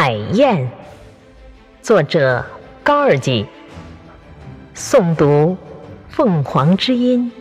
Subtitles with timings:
[0.00, 0.70] 海燕，
[1.82, 2.46] 作者
[2.84, 3.44] 高尔基，
[4.72, 5.56] 诵读
[6.08, 7.32] 凤凰之音。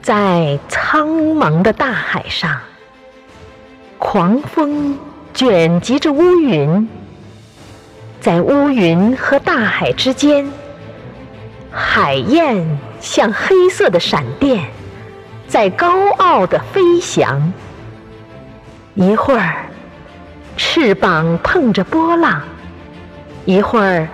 [0.00, 2.56] 在苍茫的大海上，
[3.98, 4.96] 狂风
[5.34, 6.88] 卷集着乌云，
[8.20, 10.48] 在乌云和大海之间，
[11.72, 14.70] 海燕像黑色的闪电，
[15.48, 17.52] 在高傲地飞翔。
[19.00, 19.64] 一会儿，
[20.56, 22.40] 翅膀碰着波浪；
[23.44, 24.08] 一会儿，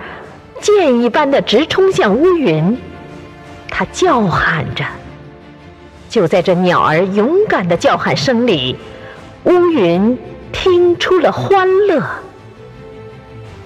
[0.61, 2.77] 箭一般的直冲向乌云。
[3.67, 4.85] 它叫喊着。
[6.07, 8.77] 就在这鸟儿勇敢的叫喊声里，
[9.45, 10.15] 乌云
[10.51, 12.03] 听出了欢乐。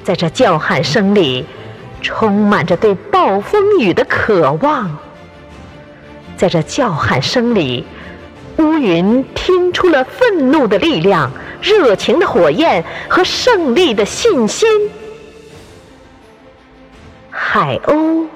[0.05, 1.45] 在这叫喊声里，
[2.01, 4.97] 充满着对暴风雨的渴望。
[6.37, 7.85] 在这叫喊声里。
[8.59, 14.69] 乌云听出了愤怒的力量、热情的火焰和胜利的信心。
[17.29, 18.27] 海鸥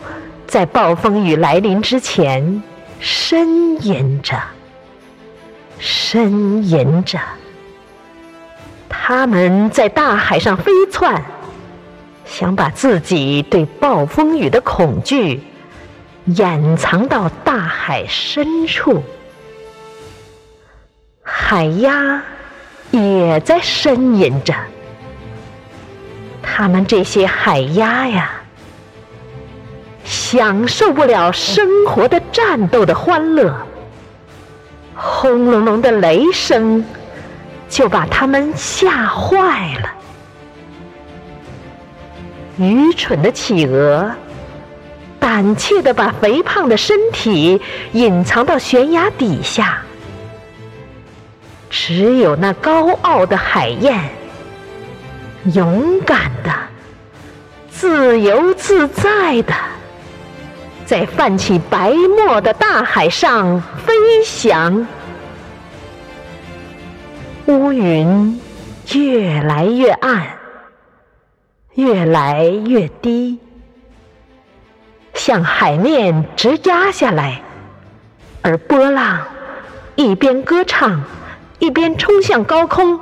[0.47, 2.64] 在暴风雨来临之前
[3.02, 4.42] 呻吟着，
[5.81, 7.19] 呻吟着。
[8.88, 11.22] 它们在大海上飞窜，
[12.25, 15.42] 想把自己对暴风雨的恐惧
[16.25, 19.03] 掩藏到大海深处。
[21.56, 22.20] 海鸭
[22.90, 24.56] 也在呻吟着，
[26.42, 28.32] 它们这些海鸭呀，
[30.04, 33.56] 享受不了生活的战斗的欢乐，
[34.96, 36.84] 轰隆隆的雷声
[37.70, 39.94] 就把它们吓坏了。
[42.58, 44.12] 愚蠢的企鹅，
[45.20, 49.84] 胆怯的把肥胖的身体隐藏到悬崖底下。
[51.75, 53.99] 只有那高傲的海燕，
[55.55, 56.53] 勇敢的、
[57.67, 59.56] 自由自在的，
[60.85, 63.91] 在泛起白沫的大海上飞
[64.23, 64.85] 翔。
[67.47, 68.39] 乌云
[68.94, 70.28] 越来越暗，
[71.73, 73.39] 越来越低，
[75.16, 77.41] 向海面直压下来，
[78.44, 79.22] 而波浪
[79.95, 81.03] 一边歌唱。
[81.63, 83.00] 一边冲向高空，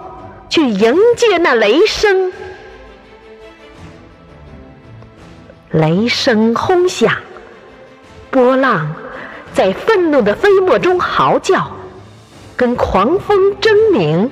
[0.47, 2.31] 去迎接那雷声。
[5.71, 7.11] 雷声轰响，
[8.29, 8.93] 波浪
[9.51, 11.71] 在愤怒的飞沫中嚎叫，
[12.55, 14.29] 跟狂风争鸣。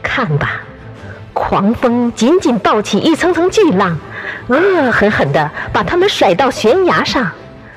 [0.00, 0.60] 看吧，
[1.32, 3.98] 狂风紧紧抱起一层层巨浪，
[4.46, 7.32] 恶狠狠地把它们甩到悬崖上，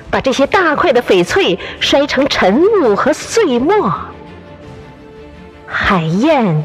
[0.08, 3.92] 把这些大块的翡翠摔成尘雾和碎末。
[5.72, 6.64] 海燕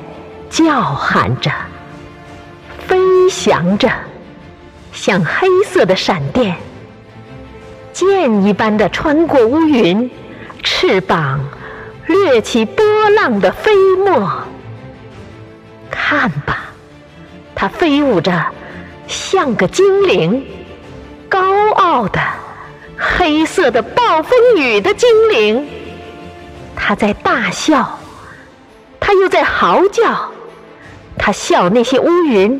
[0.50, 1.52] 叫喊着，
[2.88, 3.88] 飞翔着，
[4.92, 6.56] 像黑色的闪电，
[7.94, 10.10] 箭一般的穿过乌云，
[10.64, 11.40] 翅膀
[12.08, 14.28] 掠起波浪的飞沫。
[15.92, 16.66] 看吧，
[17.54, 18.44] 它飞舞着，
[19.08, 20.44] 像个精灵，
[21.30, 22.20] 高傲的
[22.98, 25.68] 黑色的暴风雨的精灵，
[26.76, 28.00] 它在大笑。
[29.06, 30.32] 他又在嚎叫，
[31.16, 32.60] 他笑那些乌云，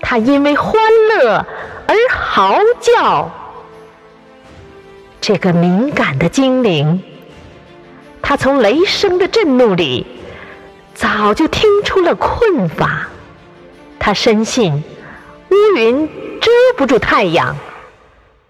[0.00, 0.80] 他因为欢
[1.10, 1.44] 乐
[1.86, 3.30] 而嚎叫。
[5.20, 7.02] 这个敏感的精灵，
[8.22, 10.06] 他从雷声的震怒里
[10.94, 13.08] 早就听出了困乏。
[13.98, 14.82] 他深信
[15.50, 16.08] 乌云
[16.40, 17.54] 遮不住太阳，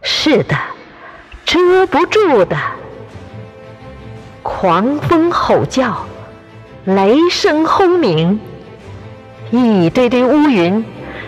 [0.02, 0.56] 是的，
[1.44, 2.56] 遮不住的。
[4.44, 6.06] 狂风吼叫。
[6.84, 8.40] 雷声轰鸣，
[9.52, 10.84] 一堆堆乌云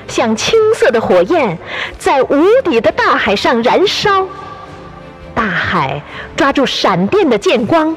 [0.09, 1.56] 像青色的火焰，
[1.97, 4.26] 在无底的大海上燃烧。
[5.32, 6.03] 大海
[6.37, 7.96] 抓住闪电的剑光，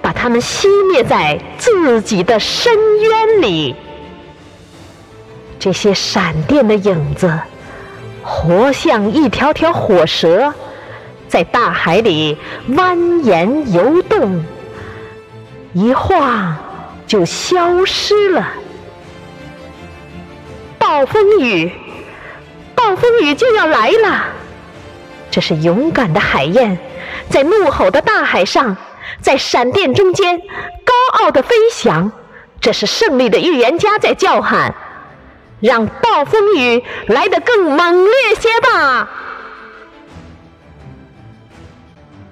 [0.00, 3.76] 把它们熄灭在自己的深渊里。
[5.58, 7.38] 这些闪电的影子，
[8.22, 10.54] 活像一条条火蛇，
[11.28, 12.38] 在大海里
[12.70, 14.42] 蜿蜒游动，
[15.74, 16.56] 一晃。
[17.06, 18.46] 就消失了。
[20.78, 21.72] 暴风雨，
[22.74, 24.24] 暴风雨就要来了。
[25.30, 26.78] 这是勇敢的海燕，
[27.28, 28.76] 在怒吼的大海上，
[29.20, 32.12] 在闪电中间高傲的飞翔。
[32.60, 34.74] 这是胜利的预言家在叫喊：
[35.60, 39.08] 让暴风雨来得更猛烈些吧！